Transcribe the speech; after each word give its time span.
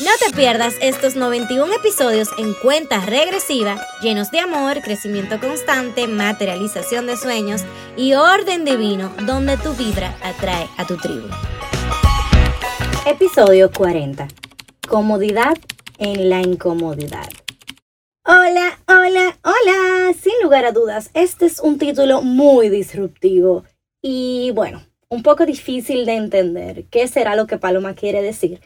No 0.00 0.10
te 0.18 0.34
pierdas 0.34 0.76
estos 0.80 1.14
91 1.14 1.74
episodios 1.74 2.30
en 2.38 2.54
cuenta 2.54 3.04
regresiva, 3.04 3.78
llenos 4.00 4.30
de 4.30 4.38
amor, 4.38 4.80
crecimiento 4.80 5.38
constante, 5.38 6.06
materialización 6.06 7.06
de 7.06 7.18
sueños 7.18 7.64
y 7.98 8.14
orden 8.14 8.64
divino, 8.64 9.12
donde 9.26 9.58
tu 9.58 9.74
vibra 9.74 10.16
atrae 10.22 10.66
a 10.78 10.86
tu 10.86 10.96
tribu. 10.96 11.28
Episodio 13.04 13.70
40. 13.70 14.26
Comodidad 14.88 15.58
en 15.98 16.30
la 16.30 16.40
incomodidad. 16.40 17.28
Hola, 18.24 18.78
hola, 18.88 19.38
hola. 19.44 20.14
Sin 20.18 20.32
lugar 20.42 20.64
a 20.64 20.72
dudas, 20.72 21.10
este 21.12 21.44
es 21.44 21.60
un 21.60 21.76
título 21.76 22.22
muy 22.22 22.70
disruptivo 22.70 23.64
y 24.00 24.50
bueno, 24.54 24.82
un 25.10 25.22
poco 25.22 25.44
difícil 25.44 26.06
de 26.06 26.14
entender 26.14 26.86
qué 26.86 27.06
será 27.06 27.36
lo 27.36 27.46
que 27.46 27.58
Paloma 27.58 27.92
quiere 27.92 28.22
decir 28.22 28.62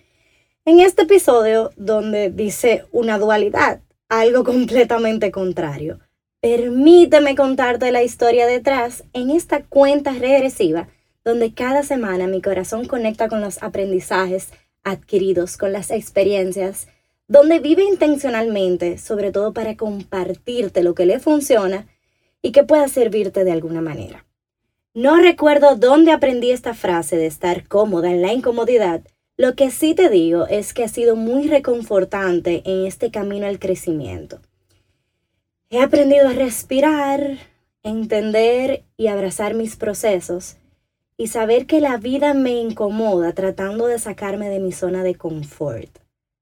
en 0.66 0.80
este 0.80 1.02
episodio, 1.02 1.72
donde 1.76 2.30
dice 2.30 2.86
una 2.90 3.18
dualidad, 3.18 3.80
algo 4.08 4.44
completamente 4.44 5.30
contrario, 5.30 6.00
permíteme 6.40 7.36
contarte 7.36 7.92
la 7.92 8.02
historia 8.02 8.46
detrás 8.46 9.04
en 9.12 9.30
esta 9.30 9.62
cuenta 9.62 10.12
regresiva, 10.12 10.88
donde 11.22 11.52
cada 11.52 11.82
semana 11.82 12.26
mi 12.26 12.40
corazón 12.40 12.86
conecta 12.86 13.28
con 13.28 13.40
los 13.40 13.62
aprendizajes 13.62 14.48
adquiridos, 14.84 15.56
con 15.56 15.72
las 15.72 15.90
experiencias, 15.90 16.88
donde 17.28 17.58
vive 17.58 17.84
intencionalmente, 17.84 18.98
sobre 18.98 19.32
todo 19.32 19.52
para 19.52 19.76
compartirte 19.76 20.82
lo 20.82 20.94
que 20.94 21.06
le 21.06 21.18
funciona 21.18 21.86
y 22.42 22.52
que 22.52 22.64
pueda 22.64 22.88
servirte 22.88 23.44
de 23.44 23.52
alguna 23.52 23.80
manera. 23.80 24.26
No 24.92 25.16
recuerdo 25.16 25.76
dónde 25.76 26.12
aprendí 26.12 26.50
esta 26.50 26.72
frase 26.72 27.16
de 27.16 27.26
estar 27.26 27.66
cómoda 27.66 28.10
en 28.10 28.22
la 28.22 28.32
incomodidad, 28.32 29.02
lo 29.36 29.56
que 29.56 29.70
sí 29.70 29.94
te 29.94 30.08
digo 30.10 30.46
es 30.46 30.72
que 30.72 30.84
ha 30.84 30.88
sido 30.88 31.16
muy 31.16 31.48
reconfortante 31.48 32.62
en 32.64 32.86
este 32.86 33.10
camino 33.10 33.46
al 33.46 33.58
crecimiento. 33.58 34.40
He 35.70 35.80
aprendido 35.80 36.28
a 36.28 36.32
respirar, 36.32 37.38
entender 37.82 38.84
y 38.96 39.08
abrazar 39.08 39.54
mis 39.54 39.74
procesos 39.74 40.56
y 41.16 41.28
saber 41.28 41.66
que 41.66 41.80
la 41.80 41.96
vida 41.96 42.32
me 42.32 42.52
incomoda 42.52 43.32
tratando 43.32 43.88
de 43.88 43.98
sacarme 43.98 44.48
de 44.48 44.60
mi 44.60 44.70
zona 44.70 45.02
de 45.02 45.16
confort. 45.16 45.98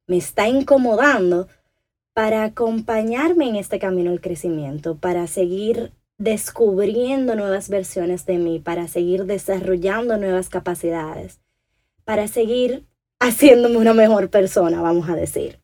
Me 0.07 0.19
está 0.19 0.49
incomodando 0.49 1.49
para 2.13 2.45
acompañarme 2.45 3.49
en 3.49 3.57
este 3.57 3.79
camino 3.79 4.11
al 4.11 4.21
crecimiento, 4.21 4.97
para 4.97 5.27
seguir 5.29 5.93
descubriendo 6.19 7.37
nuevas 7.37 7.71
versiones 7.71 8.27
de 8.27 8.37
mí, 8.37 8.59
para 8.59 8.87
seguir 8.87 9.25
desarrollando 9.25 10.19
nuevas 10.19 10.51
capacidades 10.51 11.42
para 12.05 12.29
seguir 12.29 12.87
haciéndome 13.21 13.77
una 13.77 13.95
mejor 13.95 14.31
persona, 14.31 14.83
vamos 14.83 15.09
a 15.09 15.15
decir. 15.15 15.61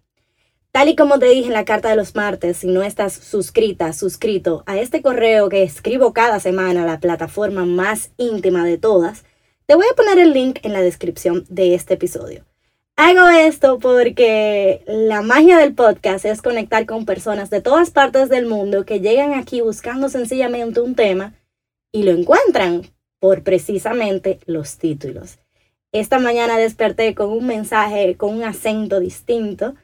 Tal 0.70 0.88
y 0.88 0.96
como 0.96 1.18
te 1.18 1.26
dije 1.26 1.48
en 1.48 1.54
la 1.54 1.64
carta 1.64 1.88
de 1.88 1.96
los 1.96 2.14
martes, 2.14 2.58
si 2.58 2.66
no 2.68 2.82
estás 2.82 3.14
suscrita, 3.14 3.92
suscrito 3.92 4.62
a 4.66 4.78
este 4.78 5.02
correo 5.02 5.48
que 5.48 5.62
escribo 5.62 6.12
cada 6.12 6.40
semana, 6.40 6.84
la 6.84 7.00
plataforma 7.00 7.64
más 7.64 8.10
íntima 8.16 8.64
de 8.64 8.78
todas, 8.78 9.24
te 9.66 9.74
voy 9.74 9.86
a 9.90 9.96
poner 9.96 10.18
el 10.18 10.32
link 10.32 10.60
en 10.62 10.72
la 10.72 10.80
descripción 10.80 11.44
de 11.48 11.74
este 11.74 11.94
episodio. 11.94 12.44
Hago 12.96 13.28
esto 13.28 13.78
porque 13.78 14.82
la 14.86 15.22
magia 15.22 15.58
del 15.58 15.74
podcast 15.74 16.24
es 16.24 16.42
conectar 16.42 16.84
con 16.84 17.06
personas 17.06 17.48
de 17.48 17.60
todas 17.60 17.90
partes 17.90 18.28
del 18.28 18.46
mundo 18.46 18.84
que 18.84 19.00
llegan 19.00 19.34
aquí 19.34 19.60
buscando 19.60 20.08
sencillamente 20.08 20.80
un 20.80 20.94
tema 20.94 21.34
y 21.92 22.02
lo 22.02 22.10
encuentran 22.10 22.82
por 23.20 23.42
precisamente 23.42 24.40
los 24.46 24.78
títulos. 24.78 25.38
Esta 25.92 26.18
mañana 26.18 26.58
desperté 26.58 27.14
con 27.14 27.30
un 27.30 27.46
mensaje, 27.46 28.16
con 28.16 28.34
un 28.34 28.44
acento 28.44 29.00
distinto. 29.00 29.74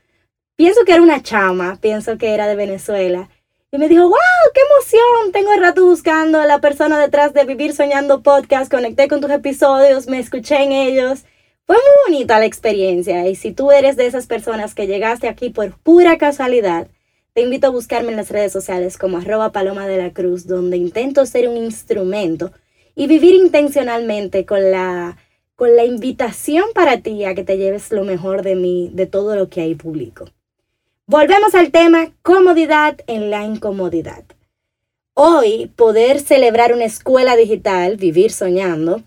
Pienso 0.54 0.84
que 0.84 0.92
era 0.92 1.03
una 1.03 1.22
chama, 1.22 1.78
pienso 1.81 2.19
que 2.19 2.34
era 2.34 2.47
de 2.47 2.56
Venezuela. 2.56 3.31
Y 3.72 3.78
me 3.78 3.88
dijo, 3.88 4.03
wow, 4.03 4.12
qué 4.53 4.60
emoción, 4.60 5.32
tengo 5.32 5.53
el 5.53 5.60
rato 5.60 5.84
buscando 5.84 6.38
a 6.38 6.47
la 6.47 6.60
persona 6.60 7.00
detrás 7.00 7.32
de 7.32 7.44
Vivir 7.44 7.72
Soñando 7.72 8.22
Podcast, 8.22 8.70
conecté 8.70 9.09
con 9.09 9.20
tus 9.20 9.31
episodios, 9.31 10.06
me 10.06 10.19
escuché 10.19 10.62
en 10.62 10.72
ellos. 10.72 11.25
Fue 11.66 11.76
muy 11.76 12.12
bonita 12.12 12.38
la 12.38 12.44
experiencia 12.44 13.26
y 13.26 13.34
si 13.34 13.53
tú 13.53 13.72
eres 13.72 13.97
de 13.97 14.06
esas 14.06 14.26
personas 14.26 14.75
que 14.75 14.86
llegaste 14.86 15.26
aquí 15.26 15.48
por 15.48 15.72
pura 15.78 16.19
casualidad, 16.19 16.86
te 17.32 17.41
invito 17.41 17.66
a 17.66 17.71
buscarme 17.71 18.10
en 18.10 18.16
las 18.16 18.31
redes 18.31 18.53
sociales 18.53 18.98
como 18.98 19.16
arroba 19.16 19.50
paloma 19.50 19.86
de 19.88 19.97
la 19.97 20.12
cruz, 20.12 20.47
donde 20.47 20.76
intento 20.76 21.25
ser 21.25 21.48
un 21.48 21.56
instrumento 21.56 22.53
y 22.94 23.06
vivir 23.06 23.34
intencionalmente 23.34 24.44
con 24.44 24.71
la 24.71 25.16
con 25.56 25.76
la 25.76 25.84
invitación 25.84 26.65
para 26.75 27.00
ti 27.00 27.25
a 27.25 27.34
que 27.34 27.44
te 27.44 27.56
lleves 27.56 27.92
lo 27.92 28.04
mejor 28.04 28.42
de 28.42 28.56
mí, 28.56 28.91
de 28.92 29.06
todo 29.06 29.37
lo 29.37 29.48
que 29.48 29.60
hay 29.60 29.75
público. 29.75 30.26
Volvemos 31.06 31.54
al 31.54 31.70
tema 31.70 32.12
comodidad 32.22 32.97
en 33.06 33.31
la 33.31 33.44
incomodidad. 33.44 34.25
Hoy 35.12 35.70
poder 35.76 36.20
celebrar 36.20 36.72
una 36.72 36.87
escuela 36.87 37.37
digital, 37.37 37.97
vivir 37.97 38.32
soñando, 38.32 39.03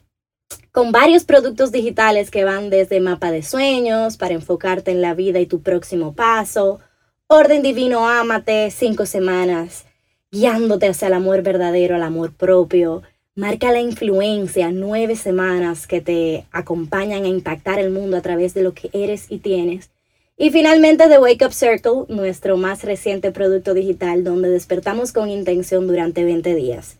con 0.71 0.91
varios 0.91 1.25
productos 1.25 1.71
digitales 1.71 2.31
que 2.31 2.45
van 2.45 2.69
desde 2.69 2.99
mapa 2.99 3.31
de 3.31 3.43
sueños 3.43 4.15
para 4.15 4.35
enfocarte 4.35 4.91
en 4.91 5.01
la 5.01 5.15
vida 5.15 5.39
y 5.39 5.47
tu 5.47 5.61
próximo 5.61 6.13
paso, 6.13 6.79
orden 7.25 7.61
divino, 7.61 8.07
ámate, 8.07 8.71
cinco 8.71 9.05
semanas, 9.05 9.85
guiándote 10.31 10.87
hacia 10.87 11.07
el 11.07 11.15
amor 11.15 11.41
verdadero, 11.41 11.95
al 11.95 12.03
amor 12.03 12.33
propio, 12.33 13.01
Marca 13.37 13.71
la 13.71 13.81
influencia, 13.81 14.71
nueve 14.71 15.15
semanas 15.15 15.85
que 15.85 16.01
te 16.01 16.47
acompañan 16.51 17.23
a 17.23 17.27
impactar 17.27 17.77
el 17.77 17.91
mundo 17.91 18.17
a 18.17 18.21
través 18.23 18.55
de 18.55 18.63
lo 18.63 18.73
que 18.73 18.89
eres 18.93 19.27
y 19.29 19.37
tienes. 19.37 19.91
Y 20.37 20.49
finalmente 20.49 21.07
The 21.07 21.19
Wake 21.19 21.45
Up 21.45 21.53
Circle, 21.53 22.05
nuestro 22.07 22.57
más 22.57 22.83
reciente 22.83 23.31
producto 23.31 23.75
digital 23.75 24.23
donde 24.23 24.49
despertamos 24.49 25.13
con 25.13 25.29
intención 25.29 25.85
durante 25.85 26.23
20 26.23 26.55
días. 26.55 26.97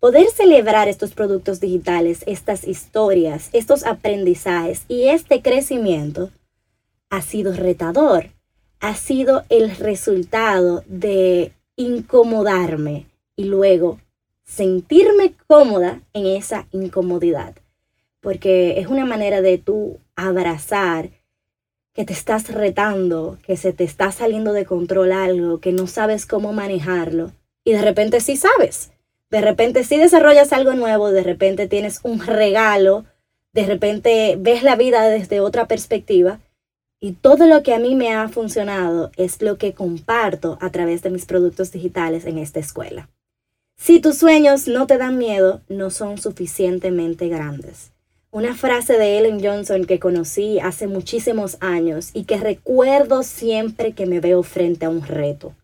Poder 0.00 0.26
celebrar 0.30 0.88
estos 0.88 1.12
productos 1.14 1.60
digitales, 1.60 2.24
estas 2.26 2.66
historias, 2.66 3.48
estos 3.52 3.86
aprendizajes 3.86 4.82
y 4.88 5.10
este 5.10 5.42
crecimiento 5.42 6.32
ha 7.08 7.22
sido 7.22 7.52
retador, 7.52 8.30
ha 8.80 8.96
sido 8.96 9.44
el 9.48 9.76
resultado 9.76 10.82
de 10.88 11.52
incomodarme 11.76 13.06
y 13.36 13.44
luego 13.44 14.00
sentirme 14.48 15.34
cómoda 15.46 16.00
en 16.14 16.26
esa 16.26 16.66
incomodidad, 16.72 17.54
porque 18.20 18.80
es 18.80 18.86
una 18.86 19.04
manera 19.04 19.42
de 19.42 19.58
tú 19.58 19.98
abrazar 20.16 21.10
que 21.92 22.04
te 22.04 22.14
estás 22.14 22.48
retando, 22.52 23.38
que 23.42 23.56
se 23.56 23.72
te 23.72 23.84
está 23.84 24.10
saliendo 24.10 24.52
de 24.52 24.64
control 24.64 25.12
algo, 25.12 25.60
que 25.60 25.72
no 25.72 25.86
sabes 25.86 26.24
cómo 26.24 26.52
manejarlo, 26.52 27.32
y 27.62 27.72
de 27.72 27.82
repente 27.82 28.20
sí 28.20 28.36
sabes, 28.36 28.90
de 29.30 29.42
repente 29.42 29.84
sí 29.84 29.98
desarrollas 29.98 30.52
algo 30.52 30.72
nuevo, 30.72 31.10
de 31.10 31.22
repente 31.22 31.68
tienes 31.68 32.00
un 32.02 32.20
regalo, 32.20 33.04
de 33.52 33.66
repente 33.66 34.36
ves 34.40 34.62
la 34.62 34.76
vida 34.76 35.08
desde 35.08 35.40
otra 35.40 35.68
perspectiva, 35.68 36.40
y 37.00 37.12
todo 37.12 37.46
lo 37.46 37.62
que 37.62 37.74
a 37.74 37.78
mí 37.78 37.94
me 37.94 38.14
ha 38.14 38.28
funcionado 38.28 39.12
es 39.16 39.42
lo 39.42 39.58
que 39.58 39.74
comparto 39.74 40.58
a 40.60 40.70
través 40.70 41.02
de 41.02 41.10
mis 41.10 41.26
productos 41.26 41.70
digitales 41.70 42.24
en 42.24 42.38
esta 42.38 42.60
escuela. 42.60 43.08
Si 43.80 44.00
tus 44.00 44.18
sueños 44.18 44.66
no 44.66 44.86
te 44.86 44.98
dan 44.98 45.16
miedo, 45.16 45.62
no 45.68 45.90
son 45.90 46.18
suficientemente 46.18 47.28
grandes. 47.28 47.92
Una 48.30 48.54
frase 48.54 48.98
de 48.98 49.16
Ellen 49.16 49.42
Johnson 49.42 49.84
que 49.86 50.00
conocí 50.00 50.58
hace 50.58 50.88
muchísimos 50.88 51.56
años 51.60 52.10
y 52.12 52.24
que 52.24 52.36
recuerdo 52.36 53.22
siempre 53.22 53.92
que 53.92 54.04
me 54.04 54.20
veo 54.20 54.42
frente 54.42 54.84
a 54.84 54.90
un 54.90 55.02
reto. 55.02 55.54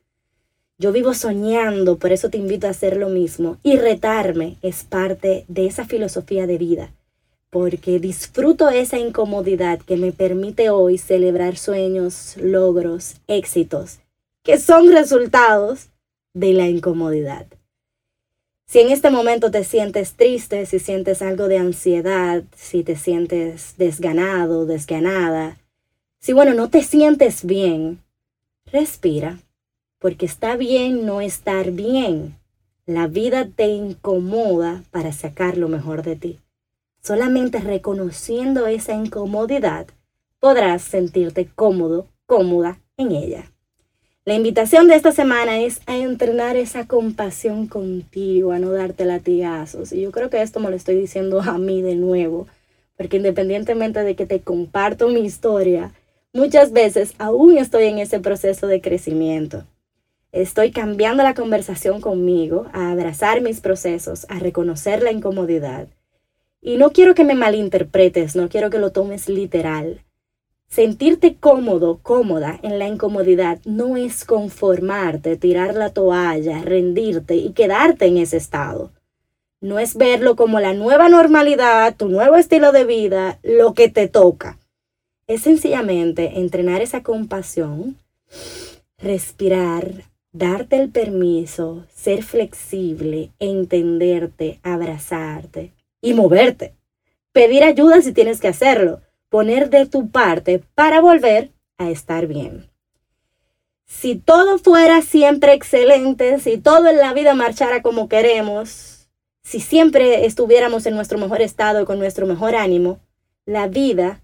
Yo 0.78 0.92
vivo 0.92 1.12
soñando, 1.12 1.98
por 1.98 2.12
eso 2.12 2.30
te 2.30 2.38
invito 2.38 2.66
a 2.66 2.70
hacer 2.70 2.96
lo 2.96 3.08
mismo. 3.08 3.58
Y 3.62 3.76
retarme 3.76 4.56
es 4.62 4.84
parte 4.84 5.44
de 5.48 5.66
esa 5.66 5.84
filosofía 5.84 6.46
de 6.46 6.56
vida, 6.56 6.94
porque 7.50 7.98
disfruto 7.98 8.70
esa 8.70 8.96
incomodidad 8.96 9.80
que 9.80 9.96
me 9.96 10.12
permite 10.12 10.70
hoy 10.70 10.98
celebrar 10.98 11.56
sueños, 11.56 12.36
logros, 12.38 13.16
éxitos, 13.26 13.98
que 14.44 14.58
son 14.58 14.92
resultados 14.92 15.88
de 16.32 16.54
la 16.54 16.68
incomodidad. 16.68 17.46
Si 18.74 18.80
en 18.80 18.90
este 18.90 19.08
momento 19.08 19.52
te 19.52 19.62
sientes 19.62 20.14
triste, 20.14 20.66
si 20.66 20.80
sientes 20.80 21.22
algo 21.22 21.46
de 21.46 21.58
ansiedad, 21.58 22.42
si 22.56 22.82
te 22.82 22.96
sientes 22.96 23.74
desganado, 23.76 24.66
desganada, 24.66 25.58
si 26.18 26.32
bueno, 26.32 26.54
no 26.54 26.70
te 26.70 26.82
sientes 26.82 27.44
bien, 27.44 28.02
respira, 28.66 29.38
porque 30.00 30.26
está 30.26 30.56
bien 30.56 31.06
no 31.06 31.20
estar 31.20 31.70
bien. 31.70 32.36
La 32.84 33.06
vida 33.06 33.46
te 33.46 33.68
incomoda 33.68 34.82
para 34.90 35.12
sacar 35.12 35.56
lo 35.56 35.68
mejor 35.68 36.02
de 36.02 36.16
ti. 36.16 36.40
Solamente 37.00 37.60
reconociendo 37.60 38.66
esa 38.66 38.92
incomodidad 38.92 39.86
podrás 40.40 40.82
sentirte 40.82 41.46
cómodo, 41.46 42.08
cómoda 42.26 42.80
en 42.96 43.12
ella. 43.12 43.53
La 44.26 44.32
invitación 44.32 44.88
de 44.88 44.94
esta 44.94 45.12
semana 45.12 45.60
es 45.60 45.82
a 45.84 45.98
entrenar 45.98 46.56
esa 46.56 46.86
compasión 46.86 47.66
contigo, 47.66 48.52
a 48.52 48.58
no 48.58 48.70
darte 48.70 49.04
latigazos. 49.04 49.92
Y 49.92 50.00
yo 50.00 50.12
creo 50.12 50.30
que 50.30 50.40
esto 50.40 50.60
me 50.60 50.70
lo 50.70 50.76
estoy 50.76 50.96
diciendo 50.96 51.42
a 51.42 51.58
mí 51.58 51.82
de 51.82 51.94
nuevo, 51.94 52.46
porque 52.96 53.18
independientemente 53.18 54.02
de 54.02 54.16
que 54.16 54.24
te 54.24 54.40
comparto 54.40 55.08
mi 55.08 55.20
historia, 55.20 55.92
muchas 56.32 56.72
veces 56.72 57.12
aún 57.18 57.58
estoy 57.58 57.84
en 57.84 57.98
ese 57.98 58.18
proceso 58.18 58.66
de 58.66 58.80
crecimiento. 58.80 59.64
Estoy 60.32 60.70
cambiando 60.70 61.22
la 61.22 61.34
conversación 61.34 62.00
conmigo, 62.00 62.66
a 62.72 62.92
abrazar 62.92 63.42
mis 63.42 63.60
procesos, 63.60 64.24
a 64.30 64.38
reconocer 64.38 65.02
la 65.02 65.12
incomodidad. 65.12 65.86
Y 66.62 66.78
no 66.78 66.92
quiero 66.92 67.14
que 67.14 67.24
me 67.24 67.34
malinterpretes, 67.34 68.36
no 68.36 68.48
quiero 68.48 68.70
que 68.70 68.78
lo 68.78 68.90
tomes 68.90 69.28
literal. 69.28 70.00
Sentirte 70.74 71.36
cómodo, 71.36 72.00
cómoda 72.02 72.58
en 72.64 72.80
la 72.80 72.88
incomodidad 72.88 73.60
no 73.64 73.96
es 73.96 74.24
conformarte, 74.24 75.36
tirar 75.36 75.76
la 75.76 75.90
toalla, 75.90 76.62
rendirte 76.64 77.36
y 77.36 77.52
quedarte 77.52 78.06
en 78.06 78.16
ese 78.16 78.38
estado. 78.38 78.90
No 79.60 79.78
es 79.78 79.94
verlo 79.94 80.34
como 80.34 80.58
la 80.58 80.74
nueva 80.74 81.08
normalidad, 81.08 81.94
tu 81.94 82.08
nuevo 82.08 82.34
estilo 82.34 82.72
de 82.72 82.84
vida, 82.84 83.38
lo 83.44 83.74
que 83.74 83.88
te 83.88 84.08
toca. 84.08 84.58
Es 85.28 85.42
sencillamente 85.42 86.40
entrenar 86.40 86.82
esa 86.82 87.04
compasión, 87.04 87.96
respirar, 88.98 90.06
darte 90.32 90.74
el 90.74 90.90
permiso, 90.90 91.86
ser 91.94 92.24
flexible, 92.24 93.30
entenderte, 93.38 94.58
abrazarte 94.64 95.70
y 96.00 96.14
moverte. 96.14 96.74
Pedir 97.30 97.62
ayuda 97.62 98.02
si 98.02 98.10
tienes 98.10 98.40
que 98.40 98.48
hacerlo 98.48 99.03
poner 99.34 99.68
de 99.68 99.84
tu 99.86 100.10
parte 100.10 100.62
para 100.76 101.00
volver 101.00 101.50
a 101.76 101.90
estar 101.90 102.28
bien. 102.28 102.70
Si 103.84 104.14
todo 104.14 104.58
fuera 104.58 105.02
siempre 105.02 105.54
excelente, 105.54 106.38
si 106.38 106.56
todo 106.56 106.88
en 106.88 106.98
la 106.98 107.12
vida 107.12 107.34
marchara 107.34 107.82
como 107.82 108.08
queremos, 108.08 109.08
si 109.42 109.58
siempre 109.58 110.24
estuviéramos 110.24 110.86
en 110.86 110.94
nuestro 110.94 111.18
mejor 111.18 111.42
estado 111.42 111.82
y 111.82 111.84
con 111.84 111.98
nuestro 111.98 112.28
mejor 112.28 112.54
ánimo, 112.54 113.00
la 113.44 113.66
vida 113.66 114.22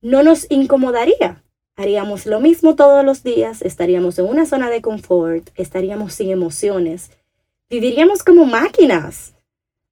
no 0.00 0.22
nos 0.22 0.50
incomodaría. 0.50 1.44
Haríamos 1.76 2.24
lo 2.24 2.40
mismo 2.40 2.76
todos 2.76 3.04
los 3.04 3.22
días, 3.22 3.60
estaríamos 3.60 4.18
en 4.18 4.24
una 4.24 4.46
zona 4.46 4.70
de 4.70 4.80
confort, 4.80 5.50
estaríamos 5.54 6.14
sin 6.14 6.30
emociones, 6.30 7.10
viviríamos 7.68 8.24
como 8.24 8.46
máquinas. 8.46 9.34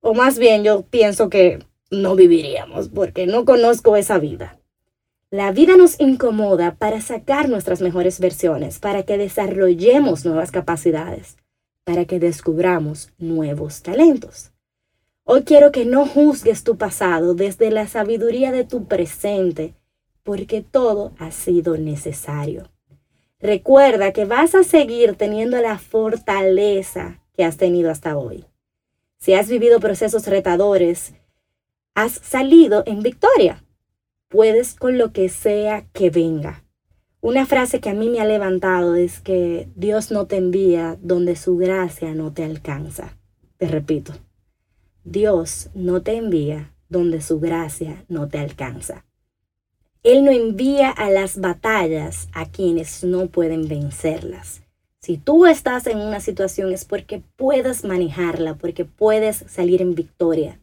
O 0.00 0.14
más 0.14 0.38
bien 0.38 0.64
yo 0.64 0.84
pienso 0.88 1.28
que 1.28 1.58
no 1.90 2.16
viviríamos 2.16 2.88
porque 2.88 3.26
no 3.26 3.44
conozco 3.44 3.96
esa 3.96 4.18
vida. 4.18 4.58
La 5.30 5.50
vida 5.50 5.76
nos 5.76 5.98
incomoda 6.00 6.76
para 6.76 7.00
sacar 7.00 7.48
nuestras 7.48 7.80
mejores 7.80 8.20
versiones, 8.20 8.78
para 8.78 9.02
que 9.02 9.18
desarrollemos 9.18 10.24
nuevas 10.24 10.50
capacidades, 10.50 11.36
para 11.84 12.04
que 12.04 12.20
descubramos 12.20 13.12
nuevos 13.18 13.82
talentos. 13.82 14.52
Hoy 15.24 15.42
quiero 15.42 15.72
que 15.72 15.84
no 15.84 16.06
juzgues 16.06 16.62
tu 16.62 16.76
pasado 16.76 17.34
desde 17.34 17.72
la 17.72 17.88
sabiduría 17.88 18.52
de 18.52 18.62
tu 18.62 18.86
presente, 18.86 19.74
porque 20.22 20.62
todo 20.62 21.12
ha 21.18 21.32
sido 21.32 21.76
necesario. 21.76 22.70
Recuerda 23.40 24.12
que 24.12 24.24
vas 24.24 24.54
a 24.54 24.62
seguir 24.62 25.16
teniendo 25.16 25.60
la 25.60 25.78
fortaleza 25.78 27.20
que 27.36 27.44
has 27.44 27.56
tenido 27.56 27.90
hasta 27.90 28.16
hoy. 28.16 28.44
Si 29.18 29.34
has 29.34 29.48
vivido 29.48 29.80
procesos 29.80 30.26
retadores, 30.26 31.14
has 31.96 32.12
salido 32.12 32.82
en 32.86 33.00
victoria. 33.00 33.64
Puedes 34.28 34.74
con 34.74 34.98
lo 34.98 35.12
que 35.12 35.30
sea 35.30 35.86
que 35.94 36.10
venga. 36.10 36.62
Una 37.22 37.46
frase 37.46 37.80
que 37.80 37.88
a 37.88 37.94
mí 37.94 38.10
me 38.10 38.20
ha 38.20 38.26
levantado 38.26 38.94
es 38.96 39.18
que 39.18 39.66
Dios 39.74 40.10
no 40.10 40.26
te 40.26 40.36
envía 40.36 40.98
donde 41.00 41.36
su 41.36 41.56
gracia 41.56 42.14
no 42.14 42.34
te 42.34 42.44
alcanza. 42.44 43.16
Te 43.56 43.66
repito, 43.66 44.12
Dios 45.04 45.70
no 45.74 46.02
te 46.02 46.16
envía 46.16 46.74
donde 46.90 47.22
su 47.22 47.40
gracia 47.40 48.04
no 48.08 48.28
te 48.28 48.38
alcanza. 48.38 49.06
Él 50.02 50.22
no 50.22 50.30
envía 50.30 50.90
a 50.90 51.10
las 51.10 51.40
batallas 51.40 52.28
a 52.32 52.44
quienes 52.44 53.04
no 53.04 53.28
pueden 53.28 53.68
vencerlas. 53.68 54.60
Si 55.00 55.16
tú 55.16 55.46
estás 55.46 55.86
en 55.86 55.98
una 55.98 56.20
situación 56.20 56.72
es 56.72 56.84
porque 56.84 57.22
puedes 57.36 57.84
manejarla, 57.84 58.56
porque 58.56 58.84
puedes 58.84 59.44
salir 59.48 59.80
en 59.80 59.94
victoria. 59.94 60.60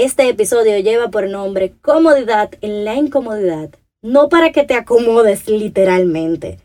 Este 0.00 0.28
episodio 0.28 0.78
lleva 0.78 1.10
por 1.10 1.28
nombre 1.28 1.74
Comodidad 1.82 2.52
en 2.60 2.84
la 2.84 2.94
incomodidad, 2.94 3.70
no 4.00 4.28
para 4.28 4.52
que 4.52 4.62
te 4.62 4.74
acomodes 4.74 5.48
literalmente, 5.48 6.60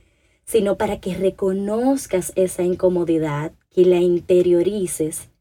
sino 0.45 0.77
para 0.77 0.99
que 0.99 1.15
reconozcas 1.15 2.31
esa 2.35 2.61
incomodidad, 2.61 3.51
que 3.71 3.85
la 3.85 3.95
interiorices, 3.95 5.31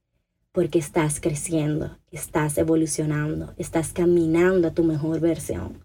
porque 0.52 0.78
estás 0.78 1.20
creciendo, 1.20 1.98
estás 2.10 2.56
evolucionando, 2.56 3.52
estás 3.58 3.92
caminando 3.92 4.68
a 4.68 4.72
tu 4.72 4.84
mejor 4.84 5.20
versión. 5.20 5.84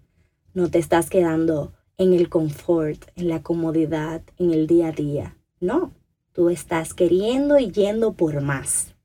No 0.54 0.72
te 0.72 0.80
estás 0.80 1.10
quedando 1.10 1.74
en 1.98 2.14
el 2.14 2.30
confort, 2.30 3.04
en 3.18 3.28
la 3.28 3.44
comodidad, 3.44 4.22
en 4.38 4.54
el 4.54 4.66
día 4.66 4.88
a 4.88 4.92
día. 4.94 5.38
No, 5.60 5.92
tú 6.32 6.50
estás 6.50 6.94
queriendo 6.94 7.60
y 7.60 7.70
yendo 7.70 8.14
por 8.14 8.40
más. 8.40 8.97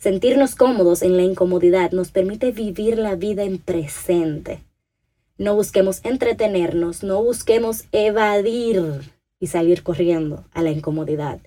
Sentirnos 0.00 0.54
cómodos 0.54 1.02
en 1.02 1.18
la 1.18 1.24
incomodidad 1.24 1.90
nos 1.90 2.10
permite 2.10 2.52
vivir 2.52 2.96
la 2.96 3.16
vida 3.16 3.44
en 3.44 3.58
presente. 3.58 4.64
No 5.36 5.54
busquemos 5.54 6.00
entretenernos, 6.04 7.02
no 7.02 7.22
busquemos 7.22 7.84
evadir 7.92 9.12
y 9.38 9.48
salir 9.48 9.82
corriendo 9.82 10.46
a 10.54 10.62
la 10.62 10.70
incomodidad, 10.70 11.40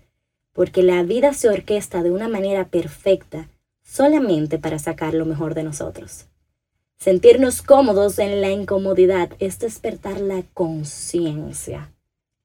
porque 0.51 0.83
la 0.83 1.01
vida 1.01 1.33
se 1.33 1.50
orquesta 1.50 2.03
de 2.03 2.11
una 2.11 2.27
manera 2.27 2.67
perfecta 2.67 3.50
solamente 3.81 4.59
para 4.59 4.77
sacar 4.77 5.15
lo 5.15 5.25
mejor 5.25 5.55
de 5.55 5.63
nosotros. 5.63 6.27
Sentirnos 7.00 7.63
cómodos 7.63 8.19
en 8.19 8.39
la 8.39 8.51
incomodidad 8.51 9.31
es 9.39 9.57
despertar 9.57 10.22
la 10.22 10.43
conciencia, 10.53 11.91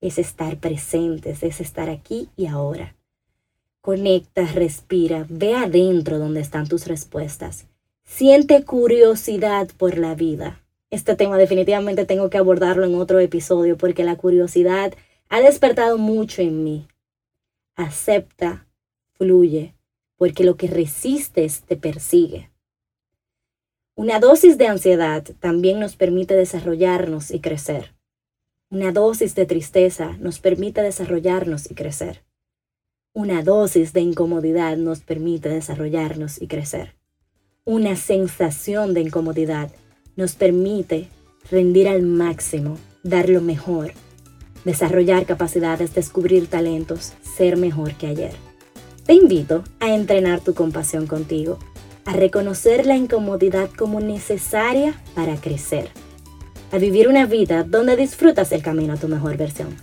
es 0.00 0.18
estar 0.18 0.56
presentes, 0.56 1.42
es 1.42 1.60
estar 1.60 1.90
aquí 1.90 2.30
y 2.34 2.46
ahora. 2.46 2.97
Conecta, 3.80 4.44
respira, 4.46 5.26
ve 5.28 5.54
adentro 5.54 6.18
donde 6.18 6.40
están 6.40 6.68
tus 6.68 6.86
respuestas. 6.86 7.66
Siente 8.04 8.64
curiosidad 8.64 9.68
por 9.76 9.98
la 9.98 10.14
vida. 10.14 10.62
Este 10.90 11.14
tema 11.14 11.36
definitivamente 11.36 12.06
tengo 12.06 12.30
que 12.30 12.38
abordarlo 12.38 12.84
en 12.84 12.94
otro 12.94 13.20
episodio 13.20 13.76
porque 13.76 14.04
la 14.04 14.16
curiosidad 14.16 14.94
ha 15.28 15.40
despertado 15.40 15.98
mucho 15.98 16.42
en 16.42 16.64
mí. 16.64 16.88
Acepta, 17.76 18.66
fluye, 19.14 19.74
porque 20.16 20.44
lo 20.44 20.56
que 20.56 20.66
resistes 20.66 21.62
te 21.62 21.76
persigue. 21.76 22.50
Una 23.94 24.20
dosis 24.20 24.58
de 24.58 24.66
ansiedad 24.68 25.24
también 25.40 25.80
nos 25.80 25.96
permite 25.96 26.34
desarrollarnos 26.34 27.30
y 27.30 27.40
crecer. 27.40 27.94
Una 28.70 28.92
dosis 28.92 29.34
de 29.34 29.46
tristeza 29.46 30.16
nos 30.18 30.40
permite 30.40 30.82
desarrollarnos 30.82 31.70
y 31.70 31.74
crecer. 31.74 32.24
Una 33.18 33.42
dosis 33.42 33.92
de 33.92 34.00
incomodidad 34.00 34.76
nos 34.76 35.00
permite 35.00 35.48
desarrollarnos 35.48 36.40
y 36.40 36.46
crecer. 36.46 36.94
Una 37.64 37.96
sensación 37.96 38.94
de 38.94 39.00
incomodidad 39.00 39.72
nos 40.14 40.36
permite 40.36 41.08
rendir 41.50 41.88
al 41.88 42.02
máximo, 42.02 42.76
dar 43.02 43.28
lo 43.28 43.40
mejor, 43.40 43.92
desarrollar 44.64 45.26
capacidades, 45.26 45.96
descubrir 45.96 46.46
talentos, 46.46 47.14
ser 47.20 47.56
mejor 47.56 47.94
que 47.94 48.06
ayer. 48.06 48.34
Te 49.04 49.14
invito 49.14 49.64
a 49.80 49.92
entrenar 49.92 50.38
tu 50.38 50.54
compasión 50.54 51.08
contigo, 51.08 51.58
a 52.04 52.12
reconocer 52.12 52.86
la 52.86 52.94
incomodidad 52.94 53.68
como 53.76 53.98
necesaria 53.98 54.94
para 55.16 55.34
crecer, 55.40 55.88
a 56.70 56.78
vivir 56.78 57.08
una 57.08 57.26
vida 57.26 57.64
donde 57.64 57.96
disfrutas 57.96 58.52
el 58.52 58.62
camino 58.62 58.92
a 58.92 58.96
tu 58.96 59.08
mejor 59.08 59.36
versión. 59.36 59.74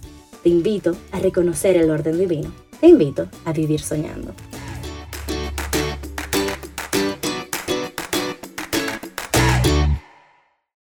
Te 0.42 0.48
invito 0.48 0.96
a 1.12 1.20
reconocer 1.20 1.76
el 1.76 1.90
orden 1.90 2.18
divino 2.18 2.65
te 2.86 2.90
invito 2.92 3.28
a 3.46 3.52
vivir 3.52 3.82
soñando. 3.82 4.32